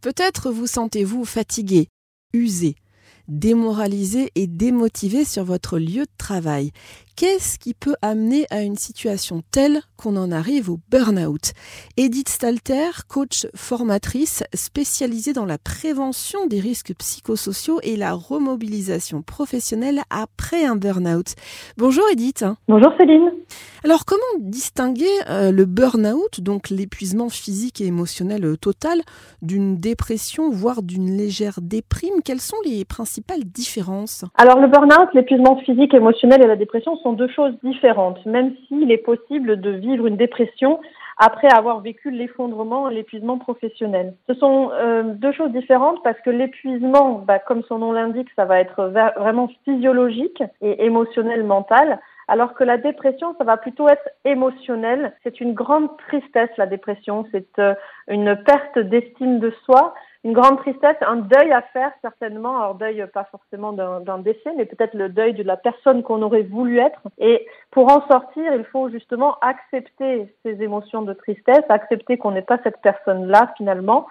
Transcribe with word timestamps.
Peut-être 0.00 0.50
vous 0.50 0.66
sentez-vous 0.66 1.26
fatigué, 1.26 1.88
usé, 2.32 2.74
démoralisé 3.28 4.30
et 4.34 4.46
démotivé 4.46 5.26
sur 5.26 5.44
votre 5.44 5.78
lieu 5.78 6.04
de 6.04 6.16
travail. 6.16 6.72
Qu'est-ce 7.20 7.58
qui 7.58 7.74
peut 7.74 7.96
amener 8.00 8.46
à 8.48 8.62
une 8.62 8.76
situation 8.76 9.42
telle 9.50 9.80
qu'on 9.98 10.16
en 10.16 10.32
arrive 10.32 10.70
au 10.70 10.78
burn-out? 10.90 11.52
Edith 11.98 12.30
Stalter, 12.30 13.04
coach 13.10 13.46
formatrice 13.54 14.42
spécialisée 14.54 15.34
dans 15.34 15.44
la 15.44 15.58
prévention 15.58 16.46
des 16.46 16.60
risques 16.60 16.94
psychosociaux 16.98 17.78
et 17.82 17.96
la 17.96 18.14
remobilisation 18.14 19.20
professionnelle 19.20 20.00
après 20.08 20.64
un 20.64 20.76
burn-out. 20.76 21.34
Bonjour 21.76 22.04
Edith. 22.10 22.46
Bonjour 22.68 22.90
Céline. 22.98 23.30
Alors 23.84 24.06
comment 24.06 24.22
distinguer 24.38 25.04
euh, 25.28 25.52
le 25.52 25.66
burn-out, 25.66 26.40
donc 26.40 26.70
l'épuisement 26.70 27.28
physique 27.28 27.82
et 27.82 27.86
émotionnel 27.86 28.56
total, 28.58 29.00
d'une 29.42 29.78
dépression, 29.78 30.48
voire 30.50 30.82
d'une 30.82 31.16
légère 31.16 31.58
déprime? 31.60 32.22
Quelles 32.24 32.40
sont 32.40 32.56
les 32.64 32.86
principales 32.86 33.44
différences? 33.44 34.24
Alors 34.36 34.58
le 34.58 34.68
burn-out, 34.68 35.08
l'épuisement 35.12 35.58
physique, 35.66 35.92
émotionnel 35.92 36.42
et 36.42 36.46
la 36.46 36.56
dépression 36.56 36.96
sont 37.02 37.09
deux 37.12 37.28
choses 37.28 37.54
différentes, 37.62 38.24
même 38.26 38.54
s'il 38.66 38.90
est 38.90 38.98
possible 38.98 39.60
de 39.60 39.70
vivre 39.70 40.06
une 40.06 40.16
dépression 40.16 40.80
après 41.18 41.48
avoir 41.54 41.80
vécu 41.80 42.10
l'effondrement 42.10 42.88
et 42.88 42.94
l'épuisement 42.94 43.38
professionnel. 43.38 44.14
Ce 44.26 44.34
sont 44.34 44.70
euh, 44.72 45.02
deux 45.02 45.32
choses 45.32 45.52
différentes 45.52 46.02
parce 46.02 46.18
que 46.22 46.30
l'épuisement, 46.30 47.22
bah, 47.26 47.38
comme 47.38 47.62
son 47.64 47.78
nom 47.78 47.92
l'indique, 47.92 48.28
ça 48.36 48.46
va 48.46 48.58
être 48.58 48.90
vraiment 49.18 49.48
physiologique 49.64 50.42
et 50.62 50.84
émotionnel, 50.84 51.44
mental, 51.44 52.00
alors 52.30 52.54
que 52.54 52.64
la 52.64 52.78
dépression, 52.78 53.34
ça 53.38 53.44
va 53.44 53.56
plutôt 53.56 53.88
être 53.88 54.08
émotionnel. 54.24 55.12
C'est 55.22 55.40
une 55.40 55.52
grande 55.52 55.96
tristesse, 55.98 56.50
la 56.56 56.66
dépression. 56.66 57.26
C'est 57.32 57.58
euh, 57.58 57.74
une 58.08 58.36
perte 58.44 58.78
d'estime 58.78 59.40
de 59.40 59.50
soi 59.64 59.94
une 60.22 60.34
grande 60.34 60.58
tristesse, 60.58 60.96
un 61.00 61.16
deuil 61.16 61.50
à 61.52 61.62
faire 61.72 61.92
certainement. 62.02 62.58
Alors 62.58 62.74
deuil 62.74 63.04
pas 63.12 63.24
forcément 63.30 63.72
d'un 63.72 64.18
décès, 64.18 64.52
mais 64.56 64.66
peut-être 64.66 64.94
le 64.94 65.08
deuil 65.08 65.32
de 65.32 65.42
la 65.42 65.56
personne 65.56 66.02
qu'on 66.02 66.22
aurait 66.22 66.42
voulu 66.42 66.78
être. 66.78 67.00
Et 67.18 67.46
pour 67.70 67.90
en 67.90 68.06
sortir, 68.06 68.52
il 68.54 68.64
faut 68.64 68.90
justement 68.90 69.38
accepter 69.40 70.34
ces 70.44 70.62
émotions 70.62 71.02
de 71.02 71.14
tristesse, 71.14 71.64
accepter 71.68 72.18
qu'on 72.18 72.32
n'est 72.32 72.42
pas 72.42 72.58
cette 72.62 72.80
personne-là 72.82 73.52
finalement, 73.56 74.06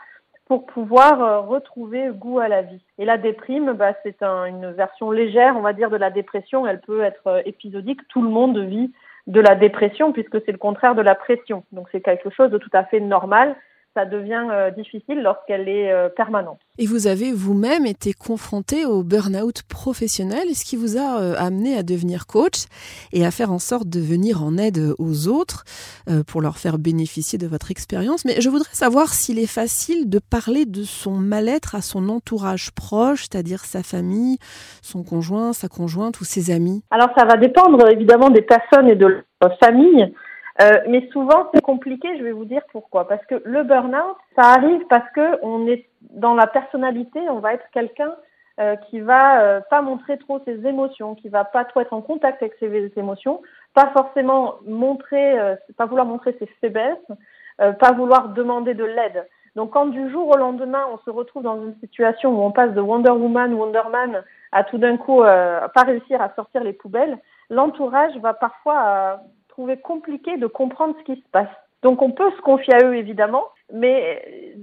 pour 0.50 0.66
pouvoir 0.66 1.22
euh, 1.22 1.40
retrouver 1.42 2.10
goût 2.10 2.40
à 2.40 2.48
la 2.48 2.64
vie. 2.64 2.82
Et 2.98 3.06
la 3.06 3.20
déprime, 3.20 3.74
bah, 3.74 3.94
c'est 4.04 4.22
une 4.24 4.72
version 4.72 5.12
légère, 5.12 5.56
on 5.56 5.62
va 5.62 5.74
dire, 5.74 5.92
de 5.92 5.96
la 5.96 6.10
dépression. 6.10 6.66
Elle 6.66 6.82
peut 6.82 7.04
être 7.04 7.28
euh, 7.28 7.42
épisodique. 7.46 8.02
Tout 8.10 8.24
le 8.24 8.30
monde 8.30 8.58
vit 8.58 8.92
de 9.28 9.40
la 9.40 9.54
dépression 9.54 10.12
puisque 10.12 10.44
c'est 10.44 10.52
le 10.52 10.58
contraire 10.58 10.96
de 10.96 11.04
la 11.04 11.14
pression. 11.14 11.64
Donc 11.72 11.88
c'est 11.92 12.02
quelque 12.02 12.32
chose 12.32 12.50
de 12.50 12.58
tout 12.58 12.72
à 12.74 12.84
fait 12.84 13.00
normal 13.00 13.56
ça 13.96 14.06
devient 14.06 14.48
euh, 14.52 14.72
difficile 14.72 15.22
lorsqu'elle 15.22 15.68
est 15.68 15.92
euh, 15.92 16.10
permanente. 16.10 16.60
Et 16.78 16.86
vous 16.86 17.08
avez 17.08 17.32
vous-même 17.32 17.86
été 17.86 18.14
confronté 18.14 18.86
au 18.86 19.04
burn-out 19.04 19.64
professionnel, 19.64 20.48
ce 20.54 20.64
qui 20.64 20.76
vous 20.76 20.98
a 20.98 21.20
euh, 21.20 21.36
amené 21.38 21.78
à 21.78 21.84
devenir 21.84 22.28
coach 22.28 22.66
et 23.12 23.26
à 23.26 23.32
faire 23.32 23.52
en 23.52 23.60
sorte 23.60 23.90
de 23.90 24.00
venir 24.00 24.44
en 24.44 24.58
aide 24.58 24.94
aux 24.98 25.28
autres 25.28 25.64
pour 26.28 26.42
leur 26.42 26.58
faire 26.58 26.78
bénéficier 26.78 27.38
de 27.38 27.48
votre 27.48 27.72
expérience. 27.72 28.26
Mais 28.26 28.42
je 28.42 28.50
voudrais 28.50 28.74
savoir 28.74 29.10
s'il 29.10 29.40
est 29.40 29.52
facile 29.52 30.10
de 30.10 30.20
parler 30.20 30.66
de 30.66 30.84
son 30.84 31.12
mal-être 31.12 31.76
à 31.76 31.82
son 31.82 32.10
entourage 32.10 32.72
proche, 32.72 33.22
c'est-à-dire 33.22 33.66
sa 33.66 33.84
famille, 33.84 34.38
son 34.82 35.04
conjoint, 35.04 35.54
sa 35.54 35.68
conjointe 35.68 36.20
ou 36.22 36.24
ses 36.24 36.52
amis? 36.52 36.84
Alors 36.92 37.10
ça 37.18 37.26
va 37.26 37.38
dépendre 37.38 37.90
évidemment 37.90 38.30
des 38.30 38.42
personnes 38.42 38.88
et 38.88 38.96
de 38.96 39.24
leur 39.42 39.58
famille. 39.60 40.14
Euh, 40.62 40.82
mais 40.88 41.08
souvent, 41.12 41.50
c'est 41.54 41.62
compliqué, 41.62 42.18
je 42.18 42.24
vais 42.24 42.34
vous 42.34 42.46
dire 42.46 42.62
pourquoi. 42.72 43.08
Parce 43.08 43.26
que 43.28 43.42
le 43.46 43.64
burn-out, 43.64 44.18
ça 44.36 44.52
arrive 44.52 44.86
parce 44.90 45.10
que 45.12 45.40
on 45.42 45.68
est 45.68 45.88
dans 46.02 46.34
la 46.34 46.48
personnalité, 46.48 47.20
on 47.30 47.40
va 47.40 47.54
être 47.54 47.66
quelqu'un 47.72 48.14
euh, 48.60 48.76
qui 48.90 49.00
va 49.00 49.42
euh, 49.42 49.62
pas 49.70 49.82
montrer 49.82 50.18
trop 50.18 50.42
ses 50.44 50.68
émotions, 50.68 51.16
qui 51.16 51.30
va 51.30 51.46
pas 51.46 51.64
trop 51.64 51.80
être 51.80 51.94
en 51.94 52.02
contact 52.02 52.44
avec 52.44 52.56
ses 52.60 52.92
émotions, 52.98 53.42
pas 53.74 53.90
forcément 53.94 54.56
montrer, 54.68 55.40
euh, 55.40 55.56
pas 55.78 55.86
vouloir 55.86 56.06
montrer 56.06 56.36
ses 56.40 56.48
faiblesses, 56.60 56.98
pas 57.58 57.92
vouloir 57.94 58.30
demander 58.30 58.74
de 58.74 58.84
l'aide. 58.84 59.28
Donc 59.56 59.72
quand 59.72 59.86
du 59.86 60.10
jour 60.12 60.28
au 60.28 60.38
lendemain, 60.38 60.84
on 60.92 60.98
se 61.00 61.10
retrouve 61.10 61.44
dans 61.44 61.62
une 61.64 61.76
situation 61.80 62.32
où 62.32 62.42
on 62.42 62.52
passe 62.52 62.74
de 62.74 62.82
Wonder 62.82 63.12
Woman, 63.12 63.54
Wonder 63.54 63.84
Man 63.92 64.24
à 64.52 64.64
tout 64.66 64.78
d'un 64.78 64.98
coup 64.98 65.22
pas 65.22 65.84
réussir 65.86 66.22
à 66.22 66.34
sortir 66.36 66.64
les 66.64 66.72
poubelles, 66.72 67.18
l'entourage 67.50 68.16
va 68.18 68.34
parfois 68.34 69.20
compliqué 69.78 70.38
de 70.38 70.48
comprendre 70.48 70.96
ce 71.00 71.04
qui 71.04 71.22
se 71.22 71.28
passe. 71.32 71.50
Donc 71.82 72.02
on 72.02 72.12
peut 72.12 72.32
se 72.32 72.42
confier 72.42 72.74
à 72.74 72.86
eux 72.86 72.96
évidemment, 72.96 73.46
mais 73.72 74.54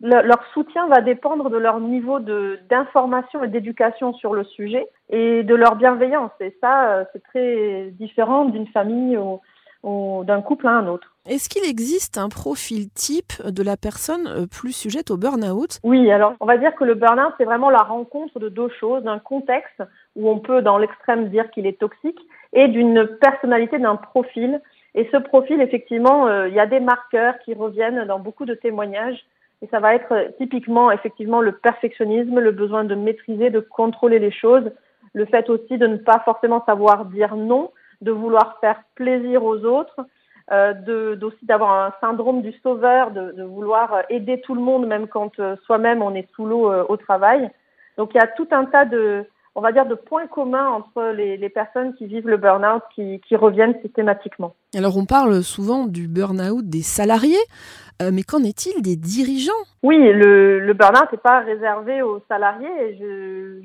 leur 0.00 0.44
soutien 0.52 0.88
va 0.88 1.00
dépendre 1.00 1.50
de 1.50 1.56
leur 1.56 1.78
niveau 1.78 2.18
d'information 2.18 3.44
et 3.44 3.48
d'éducation 3.48 4.12
sur 4.14 4.34
le 4.34 4.44
sujet 4.44 4.88
et 5.10 5.42
de 5.42 5.54
leur 5.54 5.76
bienveillance. 5.76 6.32
Et 6.40 6.56
ça, 6.60 6.92
euh, 6.92 7.04
c'est 7.12 7.22
très 7.22 7.90
différent 7.92 8.46
d'une 8.46 8.66
famille 8.68 9.16
ou, 9.16 9.40
d'un 9.82 10.42
couple 10.42 10.66
à 10.66 10.72
un 10.72 10.86
autre. 10.86 11.14
Est-ce 11.26 11.48
qu'il 11.48 11.68
existe 11.68 12.18
un 12.18 12.28
profil 12.28 12.90
type 12.90 13.32
de 13.44 13.62
la 13.62 13.76
personne 13.76 14.26
euh, 14.26 14.46
plus 14.46 14.72
sujette 14.72 15.10
au 15.10 15.16
burn-out? 15.16 15.78
Oui, 15.84 16.10
alors 16.10 16.34
on 16.40 16.46
va 16.46 16.56
dire 16.56 16.74
que 16.74 16.84
le 16.84 16.94
burn-out, 16.94 17.34
c'est 17.38 17.44
vraiment 17.44 17.70
la 17.70 17.82
rencontre 17.82 18.38
de 18.40 18.48
deux 18.48 18.70
choses, 18.80 19.02
d'un 19.04 19.18
contexte 19.18 19.82
où 20.16 20.30
on 20.30 20.38
peut 20.38 20.62
dans 20.62 20.78
l'extrême 20.78 21.28
dire 21.28 21.50
qu'il 21.50 21.66
est 21.66 21.78
toxique 21.78 22.18
et 22.52 22.68
d'une 22.68 23.06
personnalité, 23.20 23.78
d'un 23.78 23.96
profil. 23.96 24.60
Et 24.94 25.08
ce 25.12 25.18
profil, 25.18 25.60
effectivement, 25.60 26.26
euh, 26.26 26.48
il 26.48 26.54
y 26.54 26.60
a 26.60 26.66
des 26.66 26.80
marqueurs 26.80 27.34
qui 27.44 27.54
reviennent 27.54 28.04
dans 28.06 28.18
beaucoup 28.18 28.46
de 28.46 28.54
témoignages. 28.54 29.24
Et 29.62 29.68
ça 29.68 29.78
va 29.78 29.94
être 29.94 30.12
euh, 30.12 30.28
typiquement, 30.38 30.90
effectivement, 30.90 31.40
le 31.40 31.52
perfectionnisme, 31.52 32.40
le 32.40 32.50
besoin 32.50 32.84
de 32.84 32.94
maîtriser, 32.94 33.50
de 33.50 33.60
contrôler 33.60 34.18
les 34.18 34.32
choses, 34.32 34.72
le 35.12 35.26
fait 35.26 35.48
aussi 35.50 35.76
de 35.76 35.86
ne 35.86 35.96
pas 35.96 36.22
forcément 36.24 36.64
savoir 36.64 37.04
dire 37.04 37.36
non, 37.36 37.70
de 38.00 38.10
vouloir 38.10 38.58
faire 38.60 38.80
plaisir 38.94 39.44
aux 39.44 39.64
autres, 39.64 39.96
euh, 40.52 41.14
d'aussi 41.16 41.44
d'avoir 41.44 41.86
un 41.86 41.92
syndrome 42.00 42.42
du 42.42 42.52
sauveur, 42.62 43.10
de, 43.10 43.32
de, 43.32 43.42
vouloir 43.42 44.02
aider 44.08 44.40
tout 44.40 44.54
le 44.54 44.60
monde, 44.60 44.86
même 44.86 45.06
quand 45.06 45.38
euh, 45.38 45.56
soi-même 45.64 46.02
on 46.02 46.14
est 46.14 46.28
sous 46.34 46.44
l'eau 46.44 46.72
au 46.88 46.96
travail. 46.96 47.50
Donc 47.96 48.10
il 48.14 48.18
y 48.18 48.20
a 48.20 48.26
tout 48.26 48.48
un 48.50 48.64
tas 48.64 48.84
de, 48.84 49.26
on 49.54 49.60
va 49.60 49.72
dire, 49.72 49.86
de 49.86 49.94
points 49.94 50.26
communs 50.26 50.68
entre 50.68 51.12
les, 51.12 51.48
personnes 51.48 51.94
qui 51.94 52.06
vivent 52.06 52.28
le 52.28 52.36
burn-out 52.36 52.82
qui, 52.94 53.20
reviennent 53.36 53.74
systématiquement. 53.82 54.54
Alors 54.76 54.96
on 54.96 55.04
parle 55.04 55.42
souvent 55.42 55.86
du 55.86 56.06
burn-out 56.06 56.64
des 56.64 56.82
salariés, 56.82 57.44
euh, 58.00 58.10
mais 58.12 58.22
qu'en 58.22 58.42
est-il 58.44 58.80
des 58.82 58.96
dirigeants? 58.96 59.52
Oui, 59.82 59.98
le, 59.98 60.60
le 60.60 60.72
burn-out 60.72 61.10
n'est 61.10 61.18
pas 61.18 61.40
réservé 61.40 62.02
aux 62.02 62.20
salariés. 62.28 62.98
Je, 62.98 63.60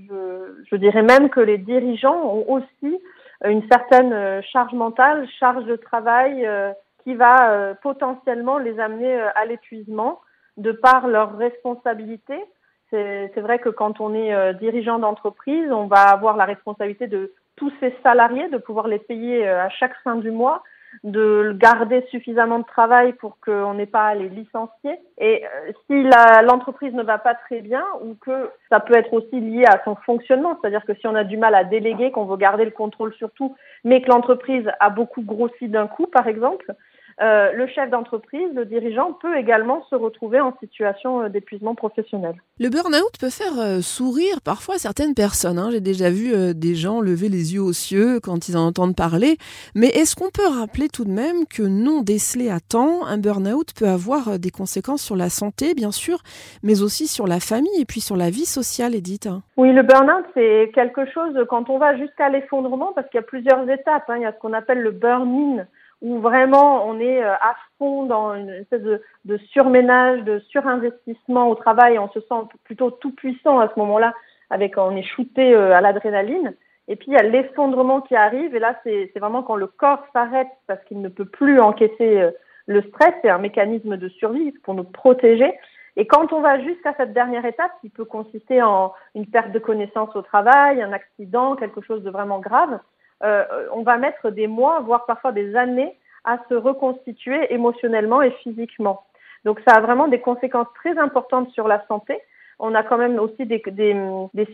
je, 0.69 0.75
dirais 0.75 1.03
même 1.03 1.29
que 1.29 1.39
les 1.39 1.57
dirigeants 1.57 2.19
ont 2.23 2.45
aussi 2.55 2.99
une 3.43 3.67
certaine 3.69 4.13
euh, 4.13 4.41
charge 4.41 4.73
mentale, 4.73 5.27
charge 5.39 5.65
de 5.65 5.75
travail 5.75 6.45
euh, 6.45 6.71
qui 7.03 7.13
va 7.13 7.75
potentiellement 7.83 8.57
les 8.57 8.79
amener 8.79 9.15
à 9.35 9.45
l'épuisement 9.45 10.21
de 10.57 10.71
par 10.71 11.07
leurs 11.07 11.37
responsabilités. 11.37 12.43
C'est 12.91 13.41
vrai 13.41 13.59
que 13.59 13.69
quand 13.69 13.99
on 13.99 14.13
est 14.13 14.33
euh, 14.33 14.53
dirigeant 14.53 14.99
d'entreprise, 14.99 15.71
on 15.71 15.87
va 15.87 16.03
avoir 16.03 16.37
la 16.37 16.45
responsabilité 16.45 17.07
de 17.07 17.33
tous 17.55 17.71
ses 17.79 17.93
salariés, 18.03 18.47
de 18.49 18.57
pouvoir 18.57 18.87
les 18.87 18.99
payer 18.99 19.47
euh, 19.47 19.65
à 19.65 19.69
chaque 19.69 19.95
fin 20.03 20.15
du 20.15 20.31
mois, 20.31 20.63
de 21.03 21.55
garder 21.57 22.05
suffisamment 22.09 22.59
de 22.59 22.65
travail 22.65 23.13
pour 23.13 23.37
qu'on 23.39 23.73
n'ait 23.73 23.85
pas 23.85 24.07
à 24.07 24.15
les 24.15 24.29
licencier. 24.29 24.99
Et 25.17 25.43
euh, 25.45 25.71
si 25.87 26.03
l'entreprise 26.45 26.93
ne 26.93 27.03
va 27.03 27.17
pas 27.17 27.35
très 27.35 27.61
bien, 27.61 27.83
ou 28.03 28.15
que 28.15 28.49
ça 28.69 28.79
peut 28.79 28.95
être 28.95 29.13
aussi 29.13 29.39
lié 29.39 29.65
à 29.65 29.81
son 29.83 29.95
fonctionnement, 29.95 30.57
c'est-à-dire 30.59 30.85
que 30.85 30.93
si 30.95 31.07
on 31.07 31.15
a 31.15 31.23
du 31.23 31.37
mal 31.37 31.55
à 31.55 31.63
déléguer, 31.63 32.11
qu'on 32.11 32.25
veut 32.25 32.37
garder 32.37 32.65
le 32.65 32.71
contrôle 32.71 33.13
sur 33.15 33.31
tout, 33.31 33.55
mais 33.83 34.01
que 34.01 34.09
l'entreprise 34.09 34.69
a 34.79 34.89
beaucoup 34.89 35.21
grossi 35.21 35.67
d'un 35.67 35.87
coup, 35.87 36.07
par 36.07 36.27
exemple, 36.27 36.73
euh, 37.21 37.53
le 37.53 37.65
chef 37.67 37.89
d'entreprise, 37.89 38.49
le 38.53 38.65
dirigeant 38.65 39.13
peut 39.13 39.37
également 39.37 39.85
se 39.89 39.95
retrouver 39.95 40.41
en 40.41 40.53
situation 40.59 41.21
euh, 41.21 41.29
d'épuisement 41.29 41.73
professionnel. 41.73 42.35
Le 42.59 42.67
burn-out 42.67 43.17
peut 43.17 43.29
faire 43.29 43.57
euh, 43.57 43.79
sourire 43.79 44.41
parfois 44.43 44.77
certaines 44.77 45.13
personnes. 45.13 45.57
Hein. 45.57 45.69
J'ai 45.71 45.79
déjà 45.79 46.09
vu 46.09 46.53
des 46.53 46.75
gens 46.75 46.99
lever 46.99 47.29
les 47.29 47.53
yeux 47.53 47.61
aux 47.61 47.73
cieux 47.73 48.19
quand 48.19 48.49
ils 48.49 48.57
en 48.57 48.67
entendent 48.67 48.97
parler. 48.97 49.37
Mais 49.75 49.87
est-ce 49.87 50.15
qu'on 50.15 50.29
peut 50.29 50.47
rappeler 50.47 50.89
tout 50.89 51.05
de 51.05 51.11
même 51.11 51.45
que 51.49 51.63
non 51.63 52.01
décelé 52.01 52.49
à 52.49 52.59
temps, 52.59 53.05
un 53.05 53.17
burn-out 53.17 53.73
peut 53.77 53.87
avoir 53.87 54.37
des 54.37 54.51
conséquences 54.51 55.01
sur 55.01 55.15
la 55.15 55.29
santé, 55.29 55.73
bien 55.73 55.91
sûr, 55.91 56.19
mais 56.63 56.81
aussi 56.81 57.07
sur 57.07 57.27
la 57.27 57.39
famille 57.39 57.79
et 57.79 57.85
puis 57.85 58.01
sur 58.01 58.17
la 58.17 58.29
vie 58.29 58.45
sociale, 58.45 58.93
Edith? 58.93 59.29
Oui, 59.55 59.71
le 59.71 59.83
burn-out, 59.83 60.25
c'est 60.33 60.71
quelque 60.73 61.09
chose 61.11 61.33
quand 61.49 61.69
on 61.69 61.77
va 61.77 61.95
jusqu'à 61.97 62.27
l'effondrement, 62.27 62.91
parce 62.93 63.07
qu'il 63.09 63.19
y 63.19 63.23
a 63.23 63.27
plusieurs 63.27 63.69
étapes. 63.69 64.09
Hein. 64.09 64.17
Il 64.17 64.23
y 64.23 64.25
a 64.25 64.33
ce 64.33 64.39
qu'on 64.39 64.53
appelle 64.53 64.81
le 64.81 64.91
burn-in 64.91 65.65
où 66.05 66.19
vraiment 66.19 66.87
on 66.87 66.99
est 66.99 67.23
euh, 67.23 67.33
à 67.33 67.55
fond 67.79 68.05
dans 68.05 68.35
une 68.35 68.49
espèce 68.51 68.83
de, 68.83 69.37
surménage, 69.51 70.23
de 70.23 70.37
surinvestissement 70.49 71.49
au 71.49 71.55
travail, 71.55 71.97
on 71.97 72.09
se 72.09 72.19
sent 72.19 72.43
plutôt 72.63 72.91
tout 72.91 73.11
puissant 73.11 73.59
à 73.59 73.69
ce 73.73 73.79
moment-là, 73.79 74.13
avec 74.51 74.77
on 74.77 74.95
est 74.95 75.01
shooté 75.01 75.55
euh, 75.55 75.73
à 75.75 75.81
l'adrénaline. 75.81 76.53
Et 76.87 76.95
puis 76.95 77.07
il 77.07 77.13
y 77.13 77.17
a 77.17 77.23
l'effondrement 77.23 78.01
qui 78.01 78.15
arrive, 78.15 78.55
et 78.55 78.59
là 78.59 78.79
c'est 78.83 79.11
vraiment 79.17 79.41
quand 79.41 79.55
le 79.55 79.65
corps 79.65 80.05
s'arrête 80.13 80.47
parce 80.67 80.83
qu'il 80.83 81.01
ne 81.01 81.09
peut 81.09 81.25
plus 81.25 81.59
encaisser 81.59 82.21
euh, 82.21 82.29
le 82.67 82.83
stress, 82.83 83.15
c'est 83.23 83.29
un 83.29 83.39
mécanisme 83.39 83.97
de 83.97 84.07
survie 84.09 84.51
pour 84.63 84.75
nous 84.75 84.83
protéger. 84.83 85.51
Et 85.95 86.05
quand 86.05 86.33
on 86.33 86.41
va 86.41 86.61
jusqu'à 86.61 86.93
cette 86.97 87.13
dernière 87.13 87.45
étape, 87.45 87.71
qui 87.81 87.89
peut 87.89 88.05
consister 88.05 88.61
en 88.61 88.93
une 89.15 89.25
perte 89.25 89.51
de 89.53 89.59
connaissance 89.59 90.15
au 90.15 90.21
travail, 90.21 90.83
un 90.83 90.91
accident, 90.91 91.55
quelque 91.55 91.81
chose 91.81 92.03
de 92.03 92.11
vraiment 92.11 92.39
grave, 92.39 92.79
on 93.73 93.83
va 93.83 93.97
mettre 93.97 94.29
des 94.29 94.47
mois, 94.47 94.79
voire 94.81 95.05
parfois 95.05 95.31
des 95.31 95.55
années 95.55 95.95
à 96.25 96.39
se 96.49 96.55
reconstituer 96.55 97.53
émotionnellement 97.53 98.21
et 98.21 98.31
physiquement. 98.43 99.03
Donc 99.45 99.61
ça 99.65 99.75
a 99.75 99.81
vraiment 99.81 100.07
des 100.07 100.19
conséquences 100.19 100.67
très 100.75 100.97
importantes 100.97 101.49
sur 101.51 101.67
la 101.67 101.85
santé. 101.87 102.19
On 102.57 102.73
a 102.73 102.83
quand 102.83 102.97
même 102.97 103.19
aussi 103.19 103.45
des, 103.45 103.61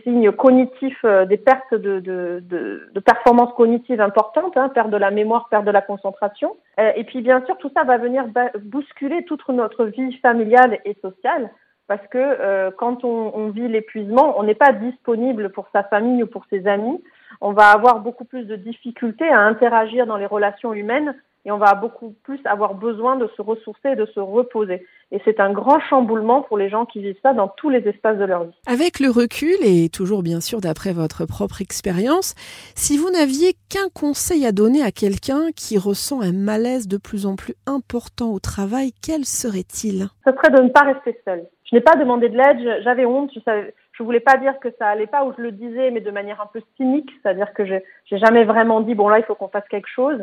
signes 0.02 0.32
cognitifs, 0.32 1.04
euh, 1.04 1.24
des 1.24 1.36
pertes 1.36 1.72
de, 1.72 2.00
de, 2.00 2.42
de, 2.42 4.00
importantes, 4.00 4.56
hein, 4.56 4.68
perte 4.68 4.90
de 4.90 4.96
la 4.96 5.10
mémoire, 5.10 5.48
perte 5.48 5.64
de 5.64 5.70
la 5.70 5.82
concentration. 5.82 6.56
Euh, 6.80 6.90
et 6.96 7.04
puis 7.04 7.22
bien 7.22 7.44
sûr, 7.46 7.56
tout 7.58 7.70
ça 7.74 7.84
va 7.84 7.98
venir 7.98 8.24
bousculer 8.60 9.24
toute 9.24 9.48
notre 9.48 9.84
vie 9.84 10.16
familiale 10.18 10.80
et 10.84 10.96
sociale 11.00 11.50
parce 11.92 12.08
que 12.08 12.16
euh, 12.16 12.70
quand 12.74 13.04
on, 13.04 13.32
on 13.34 13.50
vit 13.50 13.68
l'épuisement, 13.68 14.32
on 14.38 14.44
n'est 14.44 14.54
pas 14.54 14.72
disponible 14.72 15.50
pour 15.50 15.66
sa 15.74 15.82
famille 15.82 16.22
ou 16.22 16.26
pour 16.26 16.46
ses 16.48 16.66
amis. 16.66 17.04
On 17.42 17.52
va 17.52 17.66
avoir 17.66 18.00
beaucoup 18.00 18.24
plus 18.24 18.46
de 18.46 18.56
difficultés 18.56 19.28
à 19.28 19.40
interagir 19.40 20.06
dans 20.06 20.16
les 20.16 20.24
relations 20.24 20.72
humaines 20.72 21.14
et 21.44 21.50
on 21.50 21.58
va 21.58 21.74
beaucoup 21.74 22.14
plus 22.22 22.40
avoir 22.44 22.74
besoin 22.74 23.16
de 23.16 23.28
se 23.36 23.42
ressourcer 23.42 23.90
et 23.90 23.96
de 23.96 24.06
se 24.06 24.20
reposer. 24.20 24.86
Et 25.10 25.20
c'est 25.24 25.40
un 25.40 25.52
grand 25.52 25.80
chamboulement 25.80 26.42
pour 26.42 26.56
les 26.56 26.70
gens 26.70 26.86
qui 26.86 27.02
vivent 27.02 27.18
ça 27.22 27.34
dans 27.34 27.48
tous 27.48 27.68
les 27.68 27.80
espaces 27.88 28.16
de 28.18 28.24
leur 28.24 28.44
vie. 28.44 28.54
Avec 28.66 29.00
le 29.00 29.10
recul, 29.10 29.56
et 29.62 29.88
toujours 29.88 30.22
bien 30.22 30.40
sûr 30.40 30.60
d'après 30.60 30.92
votre 30.92 31.26
propre 31.26 31.60
expérience, 31.60 32.34
si 32.74 32.96
vous 32.96 33.10
n'aviez 33.10 33.54
qu'un 33.68 33.88
conseil 33.94 34.46
à 34.46 34.52
donner 34.52 34.82
à 34.82 34.92
quelqu'un 34.92 35.50
qui 35.54 35.78
ressent 35.78 36.20
un 36.20 36.32
malaise 36.32 36.86
de 36.86 36.96
plus 36.96 37.26
en 37.26 37.36
plus 37.36 37.54
important 37.66 38.32
au 38.32 38.38
travail, 38.38 38.92
quel 39.02 39.24
serait-il? 39.24 40.08
Ce 40.24 40.30
serait 40.30 40.50
de 40.50 40.62
ne 40.62 40.68
pas 40.68 40.82
rester 40.82 41.18
seul. 41.24 41.44
Je 41.72 41.78
n'ai 41.78 41.82
pas 41.82 41.96
demandé 41.96 42.28
de 42.28 42.36
l'aide, 42.36 42.82
j'avais 42.82 43.06
honte, 43.06 43.30
je 43.34 43.40
savais, 43.40 43.72
je 43.92 44.02
voulais 44.02 44.20
pas 44.20 44.36
dire 44.36 44.58
que 44.60 44.68
ça 44.78 44.88
allait 44.88 45.06
pas 45.06 45.24
ou 45.24 45.32
je 45.38 45.42
le 45.42 45.52
disais, 45.52 45.90
mais 45.90 46.00
de 46.00 46.10
manière 46.10 46.42
un 46.42 46.50
peu 46.52 46.60
cynique, 46.76 47.10
c'est-à-dire 47.22 47.54
que 47.54 47.64
j'ai 47.64 47.82
jamais 48.10 48.44
vraiment 48.44 48.82
dit 48.82 48.94
bon 48.94 49.08
là 49.08 49.18
il 49.18 49.24
faut 49.24 49.34
qu'on 49.34 49.48
fasse 49.48 49.66
quelque 49.70 49.88
chose. 49.88 50.22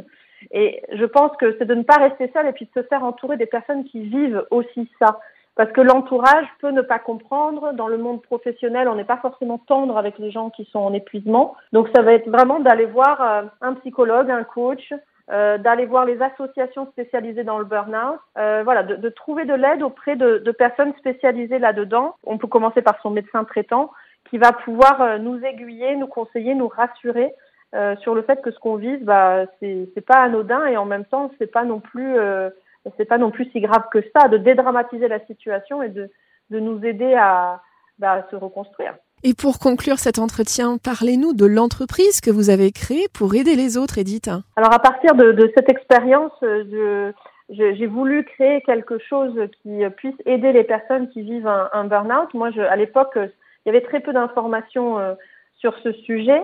Et 0.52 0.84
je 0.94 1.06
pense 1.06 1.36
que 1.38 1.56
c'est 1.58 1.66
de 1.66 1.74
ne 1.74 1.82
pas 1.82 1.98
rester 1.98 2.30
seul 2.34 2.46
et 2.48 2.52
puis 2.52 2.70
de 2.74 2.82
se 2.82 2.88
faire 2.88 3.04
entourer 3.04 3.36
des 3.36 3.48
personnes 3.48 3.84
qui 3.84 4.02
vivent 4.02 4.46
aussi 4.52 4.90
ça. 5.00 5.20
Parce 5.56 5.72
que 5.72 5.82
l'entourage 5.82 6.46
peut 6.62 6.72
ne 6.72 6.82
pas 6.82 7.00
comprendre. 7.00 7.74
Dans 7.74 7.88
le 7.88 7.98
monde 7.98 8.22
professionnel, 8.22 8.88
on 8.88 8.96
n'est 8.96 9.04
pas 9.04 9.18
forcément 9.18 9.58
tendre 9.58 9.98
avec 9.98 10.18
les 10.18 10.32
gens 10.32 10.52
qui 10.52 10.64
sont 10.72 10.80
en 10.80 10.94
épuisement. 10.94 11.56
Donc 11.74 11.90
ça 11.94 12.02
va 12.02 12.14
être 12.14 12.30
vraiment 12.30 12.60
d'aller 12.60 12.86
voir 12.86 13.22
euh, 13.22 13.42
un 13.60 13.74
psychologue, 13.74 14.32
un 14.32 14.44
coach, 14.44 14.94
euh, 15.32 15.58
d'aller 15.58 15.86
voir 15.86 16.06
les 16.06 16.22
associations 16.22 16.88
spécialisées 16.92 17.44
dans 17.44 17.60
le 17.60 17.66
burn-out, 17.66 18.20
euh, 18.38 18.62
voilà, 18.64 18.84
de, 18.84 18.96
de, 18.96 19.10
trouver 19.10 19.46
de 19.46 19.54
l'aide 19.54 19.84
auprès 19.84 20.16
de, 20.16 20.40
de, 20.40 20.52
personnes 20.52 20.94
spécialisées 20.98 21.60
là-dedans. 21.60 22.16
On 22.24 22.38
peut 22.38 22.48
commencer 22.48 22.82
par 22.82 23.00
son 23.02 23.12
médecin 23.12 23.44
traitant 23.44 23.92
qui 24.30 24.38
va 24.38 24.52
pouvoir 24.52 25.02
euh, 25.02 25.18
nous 25.18 25.40
aiguiller, 25.44 25.96
nous 25.96 26.08
conseiller, 26.08 26.56
nous 26.56 26.68
rassurer 26.68 27.32
euh, 27.76 27.96
sur 27.98 28.16
le 28.16 28.24
fait 28.24 28.42
que 28.42 28.52
ce 28.52 28.60
qu'on 28.60 28.78
vise, 28.78 29.02
bah, 29.04 29.46
c'est 29.60 30.06
pas 30.06 30.24
anodin 30.24 30.66
et 30.66 30.78
en 30.78 30.86
même 30.86 31.06
temps, 31.06 31.32
c'est 31.38 31.52
pas 31.52 31.64
non 31.64 31.80
plus, 31.80 32.18
euh, 32.18 32.50
c'est 32.98 33.06
pas 33.06 33.20
non 33.20 33.30
plus 33.30 33.46
si 33.52 33.62
grave 33.62 33.84
que 33.92 34.00
ça, 34.16 34.28
de 34.28 34.38
dédramatiser 34.38 35.08
la 35.08 35.20
situation 35.28 35.84
et 35.84 35.90
de, 35.90 36.10
de 36.50 36.60
nous 36.60 36.84
aider 36.84 37.14
à, 37.14 37.62
bah, 38.00 38.14
à 38.14 38.30
se 38.32 38.36
reconstruire. 38.36 38.96
Et 39.24 39.34
pour 39.34 39.60
conclure 39.60 39.98
cet 39.98 40.20
entretien, 40.20 40.78
parlez-nous 40.84 41.34
de 41.34 41.46
l'entreprise 41.46 42.22
que 42.22 42.32
vous 42.32 42.50
avez 42.50 42.72
créée 42.72 43.08
pour 43.14 43.36
aider 43.36 43.56
les 43.56 43.78
autres, 43.78 43.98
Edith. 43.98 44.30
Alors 44.56 44.74
à 44.74 44.80
partir 44.80 45.16
de, 45.16 45.52
cette 45.56 45.70
expérience, 45.70 46.32
euh, 46.44 47.12
j'ai 47.50 47.88
voulu 47.88 48.24
créer 48.24 48.62
quelque 48.62 48.98
chose 49.00 49.34
qui 49.62 49.82
puisse 49.98 50.16
aider 50.26 50.52
les 50.54 50.64
personnes 50.64 51.10
qui 51.10 51.22
vivent 51.22 51.48
un, 51.48 51.84
burn-out. 51.86 52.34
Moi, 52.34 52.52
je, 52.52 52.62
à 52.62 52.76
l'époque, 52.76 53.14
il 53.16 53.68
y 53.68 53.70
avait 53.70 53.86
très 53.86 54.00
peu 54.00 54.14
d'informations 54.14 55.00
euh, 55.00 55.14
sur 55.60 55.78
ce 55.84 55.92
sujet. 55.92 56.44